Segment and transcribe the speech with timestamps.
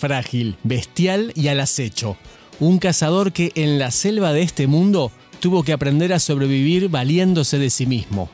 [0.00, 2.16] Frágil, bestial y al acecho.
[2.58, 7.58] Un cazador que en la selva de este mundo tuvo que aprender a sobrevivir valiéndose
[7.58, 8.30] de sí mismo.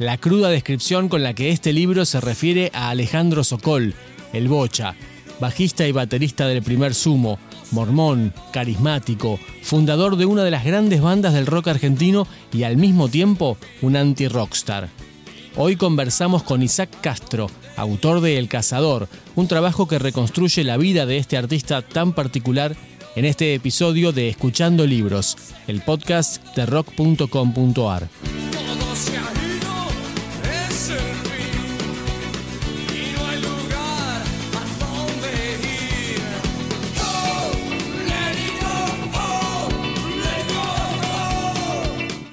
[0.00, 3.94] La cruda descripción con la que este libro se refiere a Alejandro Sokol,
[4.32, 4.96] el Bocha,
[5.38, 7.38] bajista y baterista del primer sumo,
[7.70, 13.08] mormón, carismático, fundador de una de las grandes bandas del rock argentino y al mismo
[13.08, 14.88] tiempo un anti-rockstar.
[15.54, 21.06] Hoy conversamos con Isaac Castro, autor de El Cazador, un trabajo que reconstruye la vida
[21.06, 22.74] de este artista tan particular
[23.14, 28.08] en este episodio de Escuchando Libros, el podcast de rock.com.ar.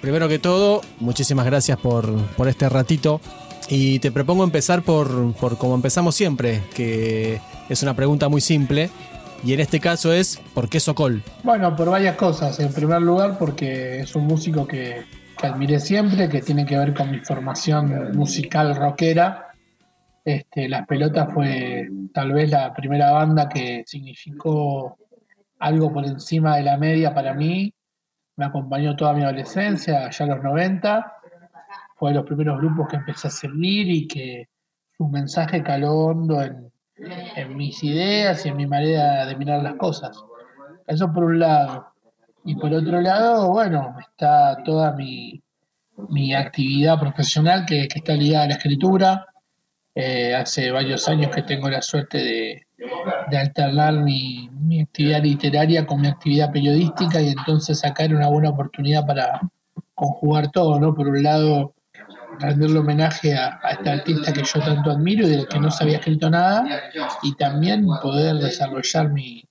[0.02, 3.21] Primero que todo, muchísimas gracias por, por este ratito.
[3.75, 8.91] Y te propongo empezar por, por como empezamos siempre, que es una pregunta muy simple.
[9.43, 11.23] Y en este caso es, ¿por qué Sokol?
[11.41, 12.59] Bueno, por varias cosas.
[12.59, 16.93] En primer lugar, porque es un músico que, que admiré siempre, que tiene que ver
[16.93, 19.47] con mi formación musical rockera.
[20.23, 24.99] Este, Las Pelotas fue tal vez la primera banda que significó
[25.58, 27.73] algo por encima de la media para mí
[28.35, 31.13] me acompañó toda mi adolescencia, allá a los 90.
[32.03, 34.49] Fue de los primeros grupos que empecé a seguir y que
[34.97, 36.69] su mensaje caló hondo en,
[37.55, 40.21] mis ideas y en mi manera de mirar las cosas.
[40.85, 41.93] Eso por un lado.
[42.43, 45.41] Y por otro lado, bueno, está toda mi,
[46.35, 49.25] actividad profesional que, está ligada a la escritura.
[49.95, 54.49] Eh, hace varios años que tengo la suerte de, alternar mi,
[54.81, 59.39] actividad literaria con mi actividad periodística y entonces sacar una buena oportunidad para
[59.93, 60.93] conjugar todo, ¿no?
[60.93, 61.73] Por un lado,
[62.39, 65.98] rendirle homenaje a, este artista que yo tanto admiro y del que no se había
[65.98, 66.66] escrito nada,
[67.22, 69.44] y también poder desarrollar mi,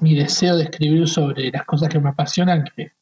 [0.00, 2.92] deseo de escribir sobre las cosas que me apasionan, que,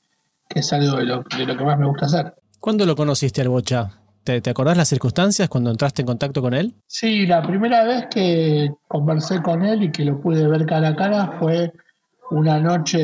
[0.55, 2.35] es algo de lo, de lo que más me gusta hacer.
[2.59, 3.91] ¿Cuándo lo conociste al Bocha?
[4.41, 6.75] ¿Te, acordás las circunstancias cuando entraste en contacto con él?
[6.87, 10.97] Sí, la primera vez que conversé con él y que lo pude ver cara a
[10.97, 11.73] cara fue
[12.31, 12.99] una noche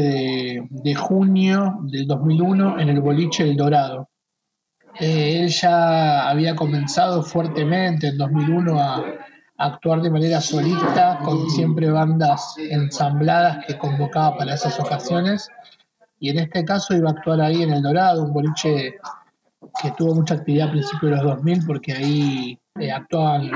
[0.68, 4.10] de, junio del 2001 en el boliche El Dorado.
[5.00, 8.96] Eh, él ya había comenzado fuertemente en 2001 a,
[9.58, 15.48] a actuar de manera solista, con siempre bandas ensambladas que convocaba para esas ocasiones.
[16.20, 18.94] Y en este caso iba a actuar ahí en El Dorado, un boliche
[19.82, 23.50] que tuvo mucha actividad a principios de los 2000 porque ahí eh, actuaban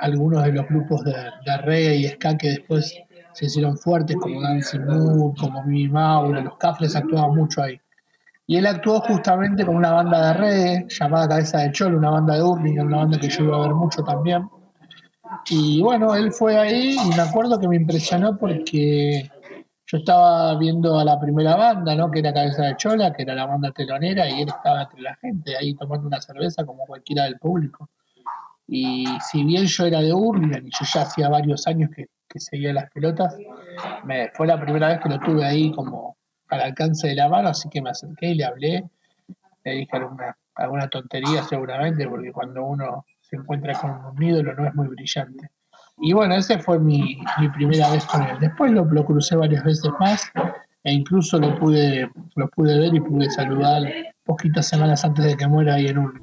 [0.00, 2.94] algunos de los grupos de, de, y ska que después
[3.32, 7.80] se hicieron fuertes, como Dancing Mood, como Mimi Maura, los Cafres actuaban mucho ahí.
[8.46, 12.34] Y él actuó justamente con una banda de reggae llamada Cabeza de Cholo, una banda
[12.34, 14.48] de Urling, una banda que yo iba a ver mucho también.
[15.48, 19.30] Y bueno, él fue ahí y me acuerdo que me impresionó porque
[19.86, 22.10] yo estaba viendo a la primera banda, ¿no?
[22.10, 25.14] Que era Cabeza de Chola, que era la banda telonera, y él estaba entre la
[25.16, 27.90] gente ahí tomando una cerveza como cualquiera del público.
[28.66, 32.72] Y si bien yo era de Urban y yo ya hacía varios años que, seguía
[32.72, 33.36] las pelotas,
[34.04, 36.16] me, fue la primera vez que lo tuve ahí como
[36.52, 38.84] al alcance de la mano, así que me acerqué y le hablé.
[39.64, 44.66] Le dije alguna, alguna tontería seguramente, porque cuando uno se encuentra con un ídolo no
[44.66, 45.48] es muy brillante.
[45.98, 47.18] Y bueno, esa fue mi,
[47.54, 48.36] primera vez con él.
[48.40, 50.30] Después lo, lo, crucé varias veces más
[50.84, 53.82] e incluso lo pude, lo pude ver y pude saludar
[54.24, 56.20] poquitas semanas antes de que muera ahí en un...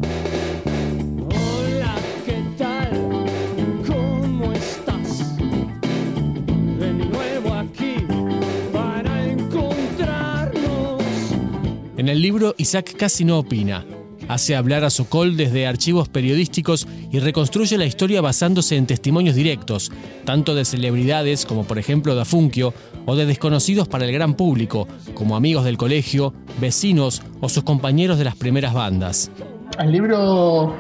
[12.10, 13.86] En el libro Isaac casi no opina,
[14.28, 19.92] Hace hablar a Sokol desde archivos periodísticos y reconstruye la historia basándose en testimonios directos,
[20.26, 22.74] tanto de celebridades como por ejemplo Da Funkio,
[23.06, 28.18] o de desconocidos para el gran público, como amigos del colegio, vecinos o sus compañeros
[28.18, 29.30] de las primeras bandas.
[29.78, 30.76] El libro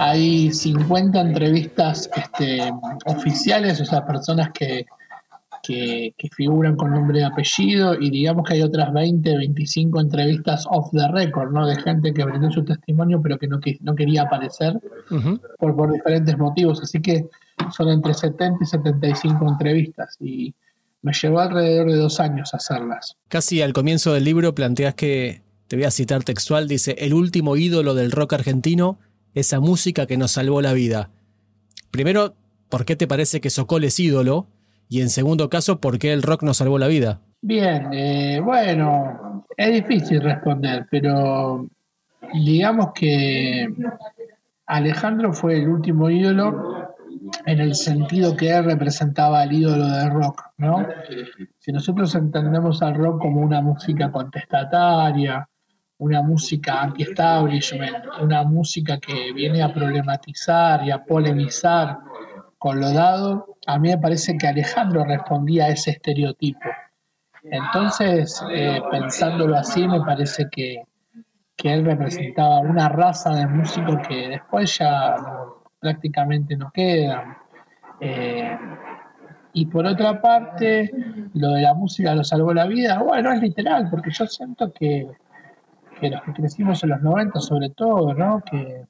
[0.00, 2.72] hay 50 entrevistas este,
[3.06, 4.86] oficiales, o sea, personas que,
[5.66, 10.90] que, figuran con nombre y apellido y digamos que hay otras 20, 25 entrevistas off
[10.92, 11.66] the record, ¿no?
[11.66, 14.78] De gente que brindó su testimonio pero que no, que, no quería aparecer
[15.58, 16.80] por, por diferentes motivos.
[16.82, 17.28] Así que
[17.74, 20.54] son entre 70 y 75 entrevistas y
[21.02, 23.16] me llevó alrededor de dos años hacerlas.
[23.28, 27.56] Casi al comienzo del libro planteas que, te voy a citar textual, dice, el último
[27.56, 28.98] ídolo del rock argentino,
[29.34, 31.10] esa música que nos salvó la vida.
[31.90, 32.34] Primero,
[32.68, 34.46] ¿por qué te parece que Sokol es ídolo?
[34.88, 37.20] Y en segundo caso, ¿por qué el rock nos salvó la vida?
[37.40, 41.66] Bien, eh, bueno, es difícil responder, pero
[42.32, 43.68] digamos que
[44.66, 46.94] Alejandro fue el último ídolo
[47.46, 50.86] en el sentido que él representaba al ídolo del rock, ¿no?
[51.58, 55.48] Si nosotros entendemos al rock como una música contestataria,
[55.98, 61.98] una música anti-establishment, una música que viene a problematizar y a polemizar
[62.64, 66.70] con lo dado, a mí me parece que Alejandro respondía a ese estereotipo.
[67.42, 70.82] Entonces, eh, pensándolo así, me parece que,
[71.56, 75.14] que, él representaba una raza de músicos que después ya
[75.78, 77.36] prácticamente no quedan.
[78.00, 78.56] Eh,
[79.52, 80.90] y por otra parte,
[81.34, 85.06] lo de la música lo salvó la vida, bueno, es literal, porque yo siento que,
[86.00, 88.42] que los que crecimos en los 90 sobre todo, ¿no?
[88.50, 88.86] Que,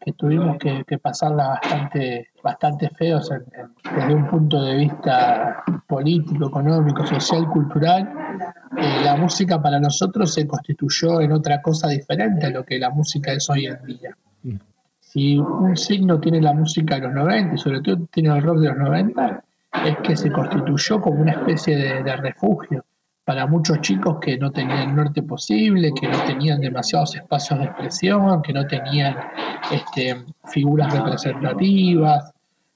[0.00, 7.46] que tuvimos que, pasarla bastante, bastante feos desde un punto de vista político, económico, social,
[7.48, 8.08] cultural,
[8.78, 12.90] eh, la música para nosotros se constituyó en otra cosa diferente a lo que la
[12.90, 14.16] música es hoy en día.
[14.42, 14.56] Mm.
[15.00, 18.58] Si un signo tiene la música de los 90 y sobre todo tiene el rock
[18.58, 19.44] de los 90,
[19.84, 22.84] es que se constituyó como una especie de refugio
[23.30, 28.42] para muchos chicos que no tenían norte posible, que no tenían demasiados espacios de expresión,
[28.42, 29.16] que no tenían
[29.70, 32.32] este, figuras representativas.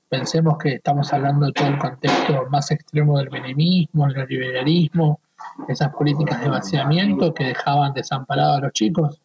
[0.09, 5.19] Pensemos que estamos hablando de todo el contexto más extremo del menemismo, el neoliberalismo,
[5.67, 9.21] esas políticas de vaciamiento que dejaban desamparados a los chicos.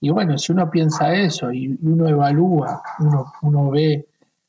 [0.00, 4.04] Y bueno, si uno piensa eso y uno evalúa, uno, uno ve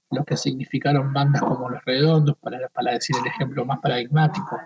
[0.09, 4.57] lo que significaron bandas como Los Redondos, para, para decir el ejemplo más paradigmático,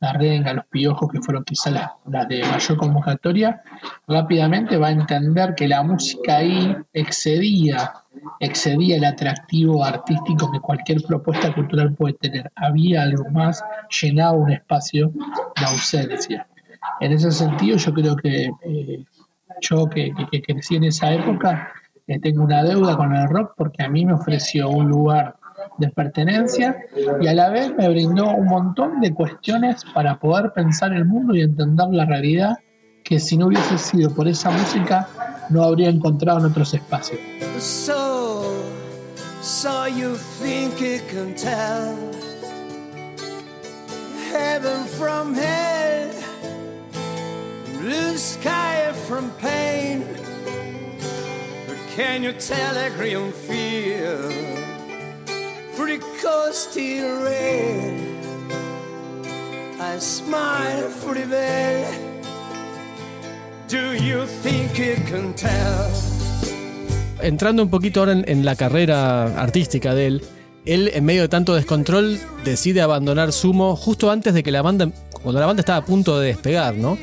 [0.00, 3.62] la renga, los piojos, que fueron quizás las, de mayor convocatoria,
[4.06, 7.92] rápidamente va a entender que la música ahí excedía,
[8.40, 12.50] excedía el atractivo artístico que cualquier propuesta cultural puede tener.
[12.56, 13.64] Había algo más,
[14.02, 16.46] llenaba un espacio de ausencia.
[17.00, 19.04] En ese sentido, yo creo que eh,
[19.60, 20.12] yo que,
[20.46, 21.72] crecí en esa época,
[22.06, 25.36] eh, tengo una deuda con el rock porque a mí me ofreció un lugar
[25.78, 25.92] de
[27.20, 31.34] y a la vez me brindó un montón de cuestiones para poder pensar el mundo
[31.34, 32.56] y entender la realidad
[33.02, 35.08] que si no hubiese sido por esa música
[35.50, 37.20] no habría encontrado en otros espacios.
[44.32, 46.10] Heaven from hell,
[47.80, 50.04] blue sky from pain,
[51.96, 52.76] can you tell
[67.22, 70.22] Entrando un poquito ahora en, la carrera artística de él,
[70.64, 74.90] él en medio de tanto descontrol decide abandonar Sumo justo antes de que la banda,
[75.22, 76.98] cuando la banda estaba a punto de despegar, ¿no?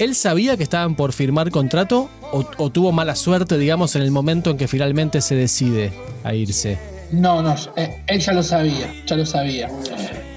[0.00, 4.50] ¿Él sabía que estaban por firmar contrato o tuvo mala suerte, digamos, en el momento
[4.50, 5.92] en que finalmente se decide
[6.24, 6.97] a irse?
[7.12, 9.68] No, no, eh, él ya lo sabía, ya lo sabía.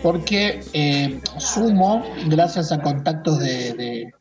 [0.01, 4.11] Porque eh, Sumo, gracias a contactos de,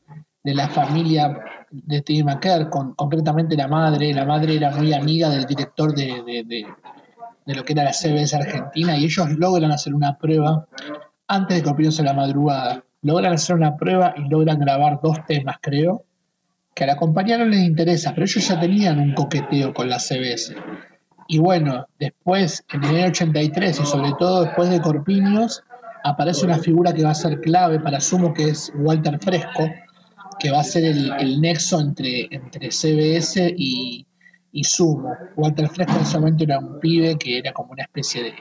[0.42, 1.38] la familia
[1.70, 6.44] de Steve McKer, con, concretamente la madre, la madre era muy amiga del director de,
[6.46, 10.66] de, lo que era la CBS Argentina, y ellos logran hacer una prueba
[11.28, 12.84] antes de que opiniose la madrugada.
[13.02, 16.04] Logran hacer una prueba y logran grabar dos temas, creo,
[16.74, 19.98] que a la compañía no les interesa, pero ellos ya tenían un coqueteo con la
[19.98, 20.54] CBS.
[21.32, 25.62] Y bueno, después, en el año 83 y sobre todo después de Corpiños,
[26.02, 29.70] aparece una figura que va a ser clave para Sumo, que es Walter Fresco,
[30.40, 34.04] que va a ser el, nexo entre, entre CBS y,
[34.64, 35.14] Sumo.
[35.36, 38.34] Walter Fresco en ese momento era un pibe que era como una especie de,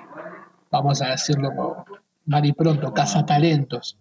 [0.72, 1.86] vamos a decirlo
[2.26, 4.00] mal y pronto, cazatalentos.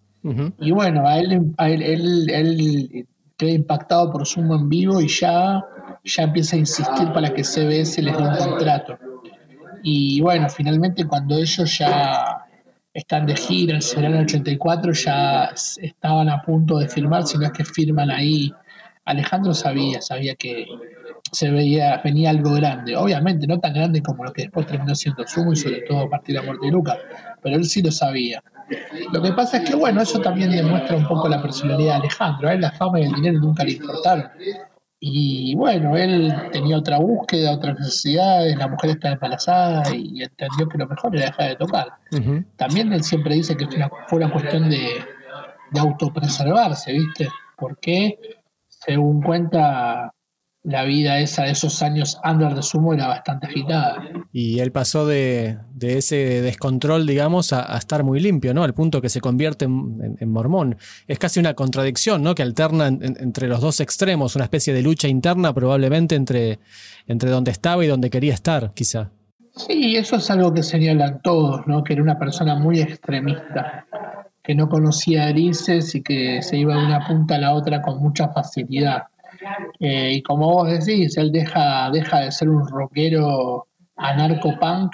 [0.57, 3.07] Y bueno, a él, a él, él, él
[3.39, 5.63] queda impactado por Sumo en vivo y ya
[6.03, 8.97] ya empieza a insistir para que CBS les dé un contrato.
[9.83, 12.45] Y bueno, finalmente cuando ellos ya
[12.93, 17.51] están de gira, en verano 84, ya estaban a punto de firmar, si no es
[17.51, 18.51] que firman ahí.
[19.05, 20.65] Alejandro sabía, sabía que
[21.31, 22.95] se veía, venía algo grande.
[22.95, 26.09] Obviamente, no tan grande como lo que después terminó siendo Sumo y sobre todo a
[26.09, 26.97] partir de la muerte de Lucas,
[27.41, 28.43] pero él sí lo sabía.
[29.11, 32.49] Lo que pasa es que, bueno, eso también demuestra un poco la personalidad de Alejandro.
[32.49, 34.29] A él la fama y el dinero nunca le importaron.
[35.01, 40.77] Y bueno, él tenía otra búsqueda, otras necesidades, la mujer está embarazada y entendió que
[40.77, 41.87] lo mejor era dejar de tocar.
[42.57, 43.65] También él siempre dice que
[44.07, 45.05] fue una cuestión de,
[45.71, 47.29] de autopreservarse, ¿viste?
[47.55, 48.19] Porque,
[48.67, 50.13] según cuenta,
[50.63, 54.03] la vida esa de esos años under de sumo era bastante agitada.
[54.31, 58.63] Y él pasó de, ese descontrol, digamos, a, estar muy limpio, ¿no?
[58.63, 60.77] Al punto que se convierte en, mormón.
[61.07, 62.35] Es casi una contradicción, ¿no?
[62.35, 66.59] Que alterna entre los dos extremos, una especie de lucha interna probablemente entre,
[67.07, 69.11] entre donde estaba y donde quería estar, quizá.
[69.55, 71.83] Sí, eso es algo que señalan todos, ¿no?
[71.83, 73.85] Que era una persona muy extremista,
[74.43, 77.99] que no conocía grises y que se iba de una punta a la otra con
[77.99, 79.03] mucha facilidad.
[79.79, 84.93] Eh, y como vos decís, él deja, deja de ser un rockero anarco-punk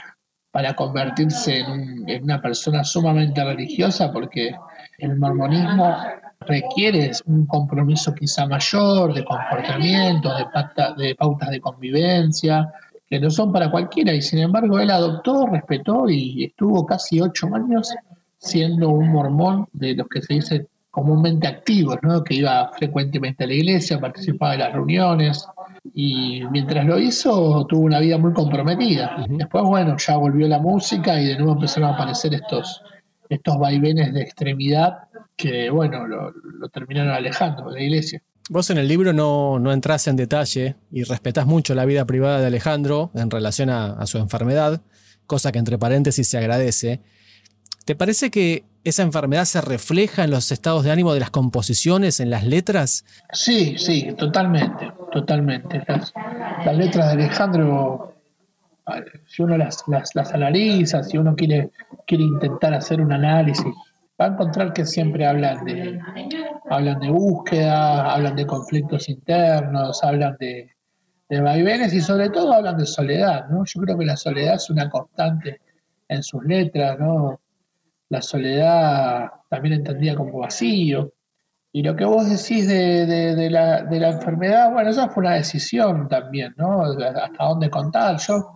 [0.52, 4.56] para convertirse en, una persona sumamente religiosa, porque
[5.00, 5.98] el mormonismo
[6.42, 12.72] requiere un compromiso quizá mayor de comportamiento, de, de pautas de convivencia,
[13.08, 17.54] que no son para cualquiera, y sin embargo él adoptó, respetó y estuvo casi ocho
[17.54, 17.94] años
[18.38, 22.24] siendo un mormón de los que se dice comúnmente activos, ¿no?
[22.24, 25.46] que iba frecuentemente a la iglesia, participaba de las reuniones
[25.94, 29.26] y mientras lo hizo tuvo una vida muy comprometida.
[29.28, 32.82] Después, bueno, ya volvió la música y de nuevo empezaron a aparecer estos,
[33.28, 35.00] estos vaivenes de extremidad
[35.36, 36.32] que, bueno, lo,
[36.70, 38.22] terminaron alejando de la iglesia.
[38.50, 42.40] Vos en el libro no, no entras en detalle y respetás mucho la vida privada
[42.40, 44.82] de Alejandro en relación a su enfermedad,
[45.28, 47.02] cosa que entre paréntesis se agradece.
[47.84, 52.20] ¿Te parece que esa enfermedad se refleja en los estados de ánimo de las composiciones,
[52.20, 53.04] en las letras?
[53.34, 55.84] Sí, sí, totalmente, totalmente.
[55.88, 56.14] Las,
[56.78, 58.14] letras de Alejandro,
[59.26, 61.72] si uno las, las, analiza, si uno quiere,
[62.06, 63.66] quiere intentar hacer un análisis,
[64.22, 66.00] va a encontrar que siempre hablan de,
[66.70, 70.70] hablan de búsqueda, hablan de conflictos internos, hablan de,
[71.28, 73.66] de vaivenes y sobre todo hablan de soledad, ¿no?
[73.66, 75.60] Yo creo que la soledad es una constante
[76.08, 77.40] en sus letras, ¿no?
[78.10, 81.14] La soledad también entendida como vacío.
[81.72, 86.84] Y lo que vos decís de, la, enfermedad, bueno, eso fue una decisión también, ¿no?
[86.84, 88.18] Hasta dónde contar.
[88.18, 88.56] Yo,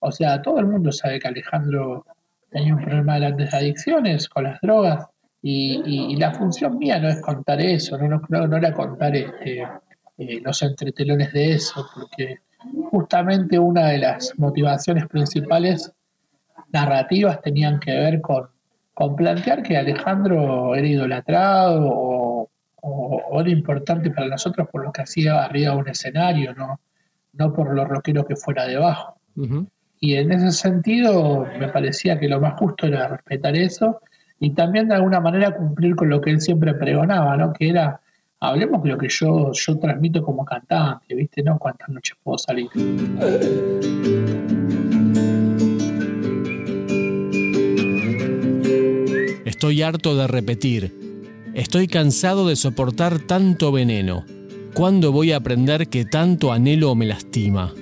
[0.00, 2.04] o sea, todo el mundo sabe que Alejandro
[2.50, 5.06] tenía un problema de las adicciones con las drogas.
[5.40, 9.62] Y, la función mía no es contar eso, no, no, no era contar este,
[10.16, 12.38] eh, los entretelones de eso, porque
[12.90, 15.92] justamente una de las motivaciones principales
[16.72, 18.48] narrativas tenían que ver con
[18.94, 22.50] con plantear que Alejandro era idolatrado o,
[23.40, 26.80] era importante para nosotros por lo que hacía arriba de un escenario, no,
[27.32, 29.18] no por lo rockero que fuera debajo.
[29.98, 34.00] Y en ese sentido me parecía que lo más justo era respetar eso
[34.38, 37.52] y también de alguna manera cumplir con lo que él siempre pregonaba, ¿no?
[37.52, 38.00] que era
[38.40, 41.42] hablemos de lo que yo, yo transmito como cantante, ¿viste?
[41.42, 41.58] ¿No?
[41.58, 42.68] ¿Cuántas noches puedo salir?
[49.64, 50.92] Estoy harto de repetir.
[51.54, 54.26] Estoy cansado de soportar tanto veneno.
[54.74, 57.72] ¿Cuándo voy a aprender que tanto anhelo me lastima?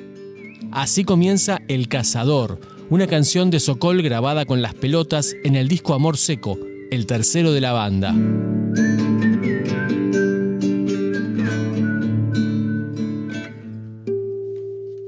[0.71, 5.93] Así comienza El Cazador, una canción de Sokol grabada con las pelotas en el disco
[5.93, 6.57] Amor Seco,
[6.93, 8.15] el tercero de la banda.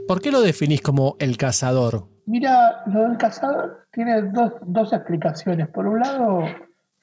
[0.09, 2.14] ¿Por qué lo definís como El Cazador?
[2.27, 5.69] Mira, lo del cazador tiene dos, dos explicaciones.
[5.69, 6.45] Por un lado,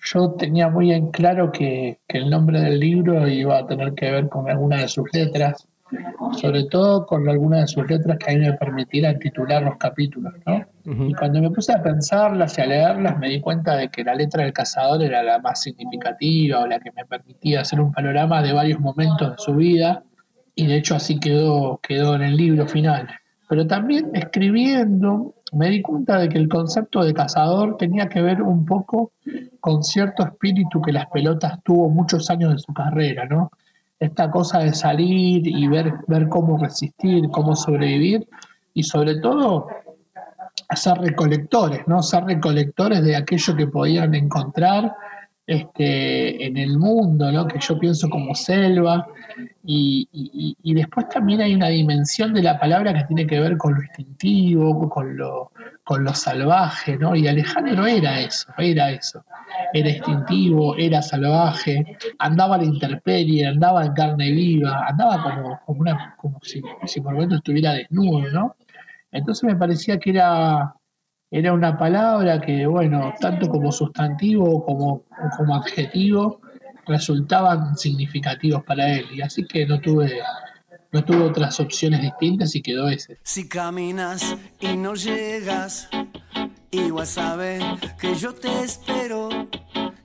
[0.03, 4.29] yo tenía muy en claro que, el nombre del libro iba a tener que ver
[4.29, 5.67] con alguna de sus letras,
[6.33, 10.33] sobre todo con alguna de sus letras que a mí me permitieran titular los capítulos,
[10.45, 10.65] ¿no?
[10.85, 14.15] Y cuando me puse a pensarlas y a leerlas, me di cuenta de que la
[14.15, 18.41] letra del cazador era la más significativa o la que me permitía hacer un panorama
[18.41, 20.03] de varios momentos de su vida,
[20.55, 23.07] y de hecho así quedó, quedó en el libro final.
[23.51, 28.41] Pero también escribiendo me di cuenta de que el concepto de cazador tenía que ver
[28.41, 29.11] un poco
[29.59, 33.51] con cierto espíritu que las pelotas tuvo muchos años de su carrera, ¿no?
[33.99, 38.25] Esta cosa de salir y ver, ver cómo resistir, cómo sobrevivir
[38.73, 39.67] y sobre todo
[40.73, 42.01] ser recolectores, ¿no?
[42.01, 44.95] Ser recolectores de aquello que podían encontrar
[45.51, 47.47] este, en el mundo, ¿no?
[47.47, 49.07] que yo pienso como selva,
[49.63, 53.81] y, después también hay una dimensión de la palabra que tiene que ver con lo
[53.81, 55.51] instintivo, con lo,
[55.83, 57.15] con lo salvaje, ¿no?
[57.15, 59.23] y Alejandro era eso, era eso,
[59.73, 65.81] era instintivo, era salvaje, andaba a la intemperie, andaba en carne viva, andaba como, como,
[65.81, 68.55] una, como si, si por momento estuviera desnudo, ¿no?
[69.11, 70.73] Entonces me parecía que era
[71.31, 75.05] era una palabra que, bueno, tanto como sustantivo como,
[75.37, 76.41] como adjetivo,
[76.85, 79.05] resultaban significativos para él.
[79.13, 80.19] Y así que no tuve,
[80.91, 83.17] no tuve otras opciones distintas y quedó ese.
[83.23, 85.89] Si caminas y no llegas,
[86.69, 87.63] igual sabes
[87.97, 89.29] que yo te espero.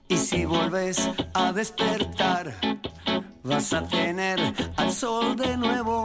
[0.09, 2.55] Y si vuelves a despertar,
[3.43, 4.39] vas a tener
[4.77, 6.05] al sol de nuevo.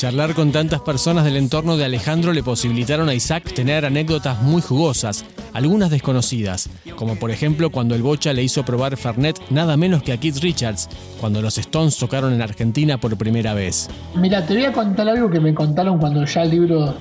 [0.00, 4.62] Charlar con tantas personas del entorno de Alejandro le posibilitaron a Isaac tener anécdotas muy
[4.62, 10.02] jugosas, algunas desconocidas, como por ejemplo cuando el Bocha le hizo probar Fernet nada menos
[10.02, 10.88] que a Keith Richards,
[11.20, 13.90] cuando los Stones tocaron en Argentina por primera vez.
[14.14, 16.96] Mira, te voy a contar algo que me contaron cuando ya el libro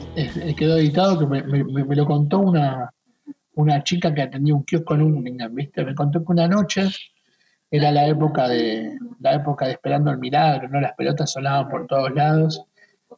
[0.58, 2.92] quedó editado, que me, lo contó una,
[3.56, 5.86] una chica que atendía un kiosco en un ¿viste?
[5.86, 6.90] Me contó que una noche
[7.72, 10.82] era la época de la época de esperando el milagro, ¿no?
[10.82, 12.66] Las pelotas sonaban por todos lados.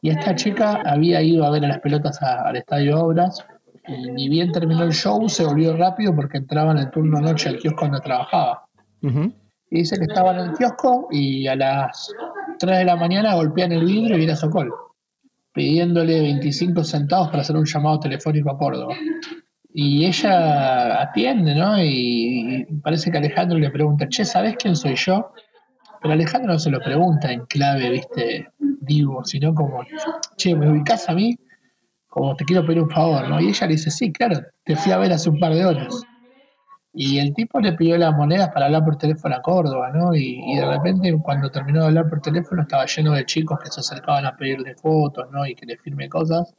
[0.02, 3.46] Y esta chica había ido a ver a las pelotas al Estadio Obras
[3.86, 7.48] y ni bien terminó el show se volvió rápido porque entraba en el turno noche
[7.48, 8.66] al kiosco donde trabajaba.
[9.00, 12.12] Y dice que estaba en el kiosco y a las
[12.58, 14.72] 3 de la mañana golpean el vidrio y era Socol,
[15.52, 18.94] pidiéndole 25 centavos para hacer un llamado telefónico a Córdoba.
[19.72, 21.82] Y ella atiende, ¿no?
[21.82, 25.32] Y parece que Alejandro le pregunta, che, ¿sabes quién soy yo?
[26.02, 28.50] Pero Alejandro no se lo pregunta en clave, viste,
[28.82, 29.82] digo, sino como,
[30.36, 31.36] che, ¿me ubicás a mí?
[32.08, 33.40] Como te quiero pedir un favor, ¿no?
[33.40, 36.02] Y ella le dice, sí, claro, te fui a ver hace un par de horas.
[36.92, 40.14] Y el tipo le pidió las monedas para hablar por teléfono a Córdoba, ¿no?
[40.14, 43.70] Y, y, de repente, cuando terminó de hablar por teléfono, estaba lleno de chicos que
[43.70, 45.46] se acercaban a pedirle fotos, ¿no?
[45.46, 46.54] Y que le firme cosas.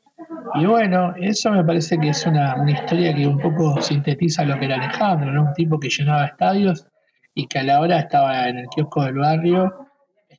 [0.55, 4.65] Y bueno, eso me parece que es una, historia que un poco sintetiza lo que
[4.65, 5.43] era Alejandro, ¿no?
[5.43, 6.87] Un tipo que llenaba estadios
[7.35, 9.82] y que a la hora estaba en el kiosco del barrio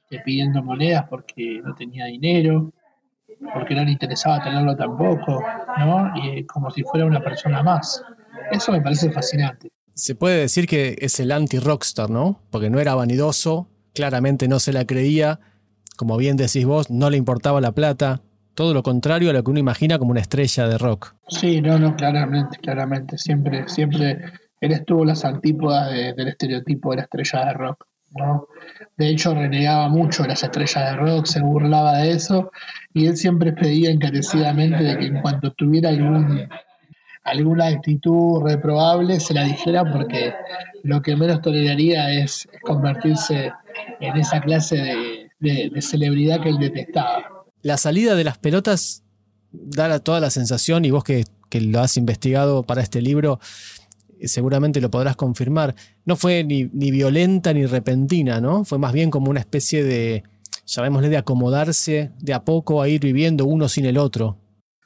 [0.04, 2.73] este, pidiendo monedas porque no tenía dinero,
[3.52, 5.42] porque no le interesaba tenerlo tampoco,
[5.78, 6.12] ¿no?
[6.23, 8.02] Y como si fuera una persona más.
[8.50, 9.70] Eso me parece fascinante.
[9.94, 12.40] Se puede decir que es el anti-rockstar, ¿no?
[12.50, 15.40] Porque no era vanidoso, claramente no se la creía,
[15.96, 18.23] como bien decís vos, no le importaba la plata,
[18.54, 21.14] todo lo contrario a lo que uno imagina como una estrella de rock.
[21.28, 23.18] Sí, no, no, claramente, claramente.
[23.18, 24.18] Siempre, siempre
[24.61, 27.87] él estuvo las antípodas del estereotipo de la estrella de rock.
[28.97, 32.50] De hecho, renegaba mucho de las estrellas de rock, se burlaba de eso,
[32.92, 35.90] y él siempre pedía encarecidamente de que en cuanto tuviera
[37.25, 40.33] alguna actitud reprobable, se la dijera porque
[40.83, 43.52] lo que menos toleraría es, convertirse
[44.00, 47.35] en esa clase de celebridad que él detestaba.
[47.62, 49.04] La salida de las pelotas
[49.50, 53.38] da toda la sensación, y vos que, lo has investigado para este libro,
[54.28, 58.64] seguramente lo podrás confirmar, no fue ni, violenta ni repentina, ¿no?
[58.64, 60.24] Fue más bien como una especie de,
[60.66, 64.37] llamémosle, de acomodarse de a poco a ir viviendo uno sin el otro.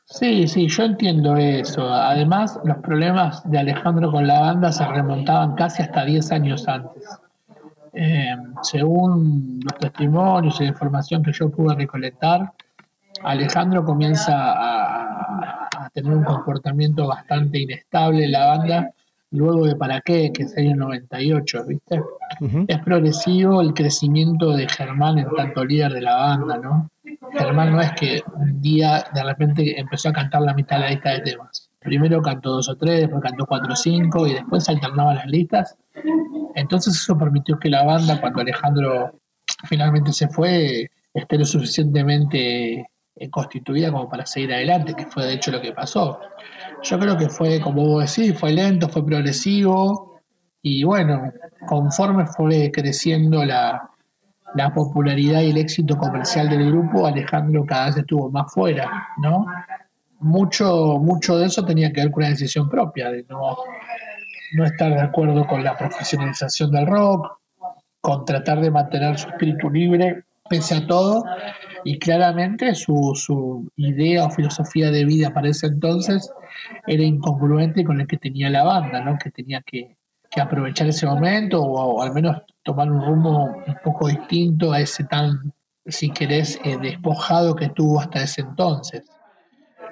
[0.06, 1.92] Sí, sí, yo entiendo eso.
[1.92, 7.04] Además, los problemas de Alejandro con la banda se remontaban casi hasta 10 años antes.
[7.92, 12.52] Eh, según los testimonios y la información que yo pude recolectar,
[13.22, 18.90] Alejandro comienza a, tener un comportamiento bastante inestable en la banda
[19.30, 22.02] luego de Para qué, que es el año 98, ¿viste?
[22.66, 26.90] Es progresivo el crecimiento de Germán en tanto líder de la banda, ¿no?
[27.32, 30.90] Germán no es que un día de repente empezó a cantar la mitad de la
[30.90, 31.70] lista de temas.
[31.80, 35.76] Primero cantó dos o tres, después cantó cuatro o cinco y después alternaba las listas.
[36.54, 39.12] Entonces eso permitió que la banda, cuando Alejandro
[39.64, 42.86] finalmente se fue, esté lo suficientemente
[43.16, 46.20] eh, constituida como para seguir adelante, que fue de hecho lo que pasó.
[46.82, 50.20] Yo creo que fue, como vos decís, fue lento, fue progresivo
[50.62, 51.32] y bueno,
[51.66, 53.90] conforme fue creciendo la,
[54.54, 59.46] la popularidad y el éxito comercial del grupo, Alejandro cada vez estuvo más fuera, ¿no?
[60.20, 63.56] Mucho, mucho de eso tenía que ver con una decisión propia, de no,
[64.54, 67.38] no estar de acuerdo con la profesionalización del rock,
[68.00, 71.24] con tratar de mantener su espíritu libre pese a todo,
[71.88, 76.30] y claramente su, su idea o filosofía de vida para ese entonces
[76.86, 79.16] era incongruente con el que tenía la banda, ¿no?
[79.16, 79.96] que tenía que,
[80.38, 85.54] aprovechar ese momento o, al menos tomar un rumbo un poco distinto a ese tan,
[85.86, 89.08] si querés, eh, despojado que tuvo hasta ese entonces.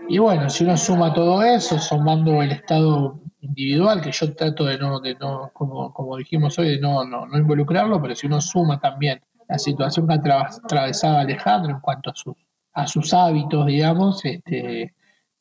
[0.07, 4.77] Y bueno, si uno suma todo eso, sumando el estado individual, que yo trato de
[4.77, 8.43] no, de no como, como dijimos hoy, de no, no, no involucrarlo, pero si uno
[8.43, 12.35] suma también la situación que atravesaba Alejandro en cuanto a sus,
[12.73, 14.95] a sus hábitos, digamos, este,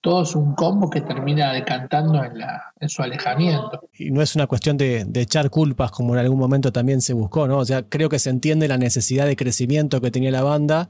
[0.06, 3.90] todo es un combo que termina decantando en, la, en su alejamiento.
[3.98, 7.48] Y no es una cuestión de, echar culpas como en algún momento también se buscó,
[7.48, 7.58] ¿no?
[7.58, 10.90] O sea, creo que se entiende la necesidad de crecimiento que tenía la banda,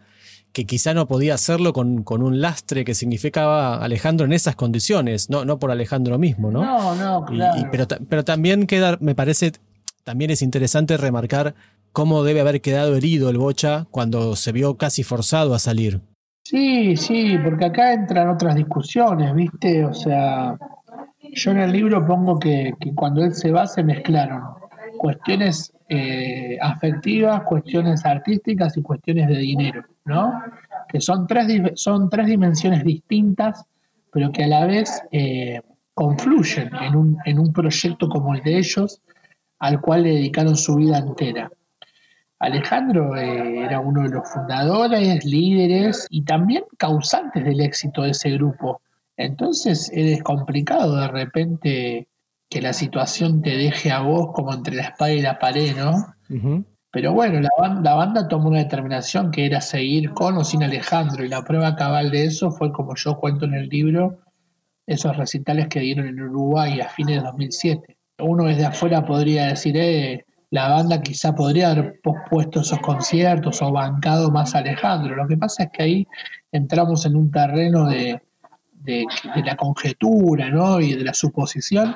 [0.51, 5.45] que quizá no podía hacerlo con, un lastre que significaba Alejandro en esas condiciones, no,
[5.45, 6.65] no por Alejandro mismo, ¿no?
[6.65, 7.69] No, no, claro.
[7.71, 9.54] pero, pero también queda, me parece,
[10.06, 11.56] también es interesante remarcar
[11.91, 16.00] cómo debe haber quedado herido el Bocha cuando se vio casi forzado a salir.
[16.44, 19.84] Sí, sí, porque acá entran otras discusiones, ¿viste?
[19.84, 20.58] O sea,
[21.34, 24.41] yo en el libro pongo que, cuando él se va se mezclaron
[24.98, 30.34] cuestiones eh, afectivas, cuestiones artísticas y cuestiones de dinero, ¿no?
[30.88, 33.65] que son tres, son tres dimensiones distintas,
[34.12, 35.62] pero que a la vez eh,
[35.94, 39.02] confluyen en un, en un proyecto como el de ellos,
[39.65, 41.51] al cual le dedicaron su vida entera.
[42.39, 48.32] Alejandro eh, era uno de los fundadores, líderes y también causantes del éxito de ese
[48.32, 48.82] grupo.
[49.17, 52.08] Entonces es complicado de repente
[52.49, 56.63] que la situación te deje a vos como entre la espada y la pared, ¿no?
[56.91, 60.63] Pero bueno, la banda, la banda tomó una determinación que era seguir con o sin
[60.63, 64.19] Alejandro y la prueba cabal de eso fue como yo cuento en el libro,
[64.86, 67.97] esos recitales que dieron en Uruguay a fines de 2007.
[68.19, 73.71] Uno desde afuera podría decir, eh, la banda quizá podría haber pospuesto esos conciertos o
[73.71, 75.15] bancado más Alejandro.
[75.15, 76.08] Lo que pasa es que ahí
[76.51, 78.21] entramos en un terreno de,
[78.71, 79.06] de,
[79.43, 80.80] la conjetura ¿no?
[80.80, 81.95] y de la suposición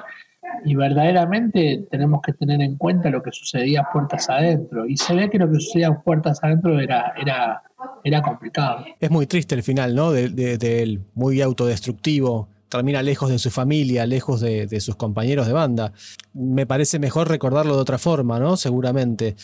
[0.65, 4.87] y verdaderamente tenemos que tener en cuenta lo que sucedía puertas adentro.
[4.87, 7.61] Y se ve que lo que sucedía puertas adentro era, era,
[8.03, 8.85] era complicado.
[8.99, 10.11] Es muy triste el final, ¿no?
[10.11, 12.49] De, de, él, muy autodestructivo.
[12.69, 15.91] Termina lejos de su familia, lejos de, sus compañeros de banda.
[16.33, 18.57] Me parece mejor recordarlo de otra forma, ¿no?
[18.57, 19.35] Seguramente.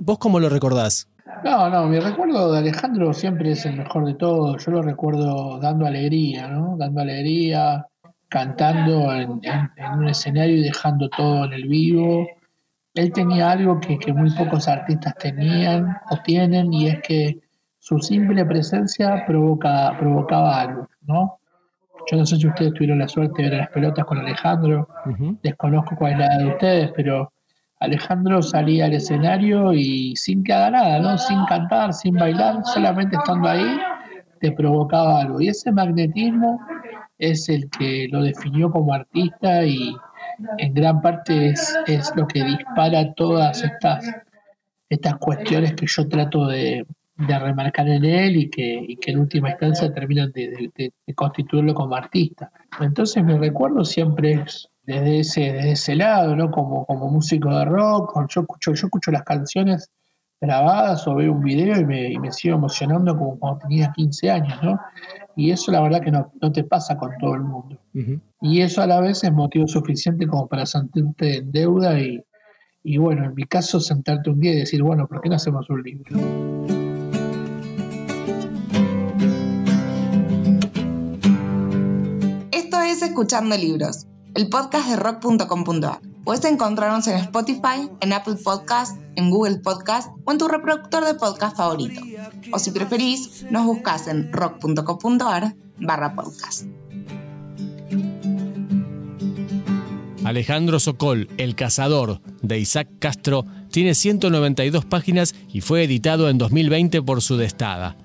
[0.00, 1.08] ¿Vos cómo lo recordás?
[1.42, 4.64] No, no, mi recuerdo de Alejandro siempre es el mejor de todos.
[4.64, 6.76] Yo lo recuerdo dando alegría, ¿no?
[6.76, 7.86] Dando alegría,
[8.28, 12.26] cantando en, un escenario y dejando todo en el vivo.
[12.94, 17.40] Él tenía algo que, muy pocos artistas tenían o tienen y es que
[17.78, 21.38] su simple presencia provoca, provocaba algo, ¿no?
[22.10, 24.88] Yo no sé si ustedes tuvieron la suerte de ver las pelotas con Alejandro,
[25.42, 27.32] desconozco cuál es la de ustedes, pero
[27.80, 31.18] Alejandro salía al escenario y sin que haga nada, ¿no?
[31.18, 33.78] Sin cantar, sin bailar, solamente estando ahí,
[34.40, 35.40] te provocaba algo.
[35.40, 36.60] Y ese magnetismo
[37.18, 39.94] es el que lo definió como artista y
[40.58, 44.04] en gran parte es, es lo que dispara todas estas,
[44.88, 46.86] estas cuestiones que yo trato de,
[47.16, 52.50] remarcar en él y que, y que en última instancia terminan de, constituirlo como artista.
[52.80, 56.50] Entonces mi recuerdo siempre es desde ese, desde ese lado, ¿no?
[56.50, 59.90] Como, como músico de rock, yo escucho, yo escucho las canciones
[60.40, 64.30] grabadas o veo un video y me, y me sigo emocionando como cuando tenía 15
[64.30, 64.78] años, ¿no?
[65.36, 67.78] Y eso la verdad que no, te pasa con todo el mundo.
[68.40, 72.22] Y eso a la vez es motivo suficiente como para sentirte en deuda y,
[72.82, 75.68] y bueno, en mi caso sentarte un día y decir, bueno, ¿por qué no hacemos
[75.70, 76.83] un libro?
[82.84, 86.00] Es Escuchando Libros, el podcast de rock.com.ar.
[86.22, 91.14] Puedes encontrarnos en Spotify, en Apple Podcast, en Google Podcast o en tu reproductor de
[91.14, 92.02] podcast favorito.
[92.52, 96.66] O si preferís, nos buscas en rock.com.ar barra podcast.
[100.24, 107.00] Alejandro Sokol, El Cazador, de Isaac Castro, tiene 192 páginas y fue editado en 2020
[107.00, 107.96] por Sudestada.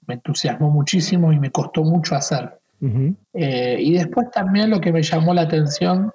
[0.08, 2.60] entusiasmó muchísimo y me costó mucho hacer.
[3.34, 6.12] Eh, y después también lo que me llamó la atención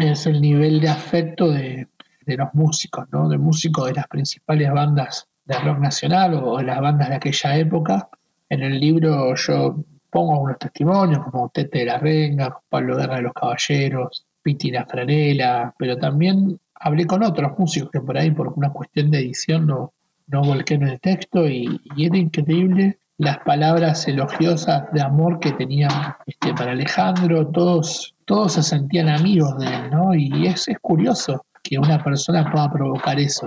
[0.00, 1.86] es el nivel de afecto de,
[2.28, 3.28] de los músicos, ¿no?
[3.28, 7.56] de músicos de las principales bandas de rock nacional o de las bandas de aquella
[7.56, 8.08] época.
[8.48, 9.76] En el libro yo
[10.10, 14.86] pongo algunos testimonios como Tete de la Renga, Pablo Guerra de los Caballeros, Piti La
[14.86, 19.66] Franela, pero también hablé con otros músicos que por ahí por una cuestión de edición
[19.66, 19.92] no,
[20.28, 25.90] no volqué en el texto y, era increíble las palabras elogiosas de amor que tenían
[26.26, 30.14] este, para Alejandro, todos, todos se sentían amigos de él, ¿no?
[30.14, 33.46] Y es, es curioso, que una persona pueda provocar eso.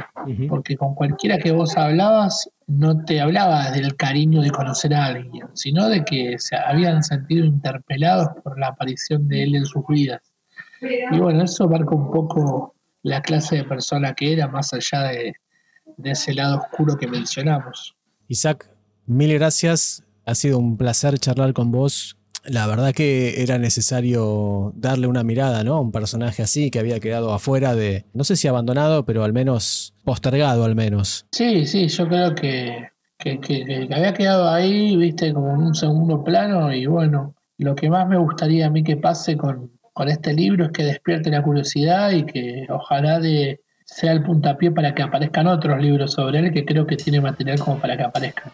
[0.49, 5.47] Porque con cualquiera que vos hablabas, no te hablaba del cariño de conocer a alguien,
[5.53, 10.21] sino de que se habían sentido interpelados por la aparición de él en sus vidas.
[10.81, 15.33] Y bueno, eso marca un poco la clase de persona que era, más allá de,
[15.97, 17.95] de ese lado oscuro que mencionamos.
[18.27, 18.69] Isaac,
[19.05, 20.03] mil gracias.
[20.25, 25.63] Ha sido un placer charlar con vos la verdad que era necesario darle una mirada,
[25.63, 25.75] ¿no?
[25.75, 29.33] A un personaje así que había quedado afuera de, no sé si abandonado, pero al
[29.33, 31.25] menos postergado al menos.
[31.31, 36.73] Sí, sí, yo creo que, que, había quedado ahí, viste, como en un segundo plano
[36.73, 40.65] y bueno, lo que más me gustaría a mí que pase con, con este libro
[40.65, 45.47] es que despierte la curiosidad y que ojalá de, sea el puntapié para que aparezcan
[45.47, 48.51] otros libros sobre él, que creo que tiene material como para que aparezcan.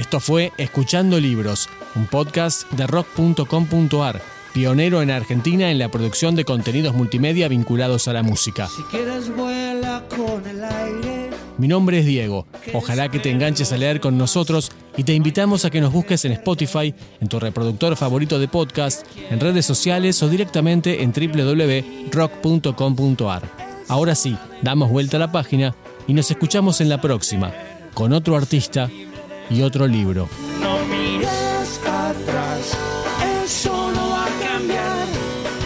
[0.00, 4.22] Esto fue Escuchando Libros, un podcast de rock.com.ar,
[4.54, 8.70] pionero en Argentina en la producción de contenidos multimedia vinculados a la música.
[11.58, 15.66] Mi nombre es Diego, ojalá que te enganches a leer con nosotros y te invitamos
[15.66, 20.22] a que nos busques en Spotify, en tu reproductor favorito de podcast, en redes sociales
[20.22, 23.42] o directamente en www.rock.com.ar.
[23.88, 25.74] Ahora sí, damos vuelta a la página
[26.08, 27.52] y nos escuchamos en la próxima,
[27.92, 28.88] con otro artista
[29.50, 30.28] y otro libro.
[30.60, 32.76] No mires atrás,
[33.44, 35.06] eso no va a cambiar.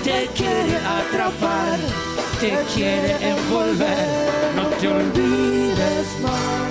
[0.03, 1.79] Te quiere atrapar,
[2.40, 4.09] te quiere envolver.
[4.57, 6.63] No te olvides más.